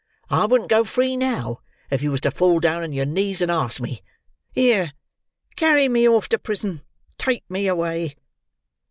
I 0.31 0.47
wouldn't 0.47 0.67
go 0.71 0.83
free, 0.83 1.15
now, 1.15 1.59
if 1.91 2.01
you 2.01 2.09
was 2.09 2.21
to 2.21 2.31
fall 2.31 2.59
down 2.59 2.81
on 2.81 2.91
your 2.91 3.05
knees 3.05 3.39
and 3.39 3.51
ask 3.51 3.79
me. 3.79 4.01
Here, 4.51 4.93
carry 5.55 5.87
me 5.89 6.07
off 6.09 6.27
to 6.29 6.39
prison! 6.39 6.81
Take 7.19 7.47
me 7.51 7.67
away!" 7.67 8.15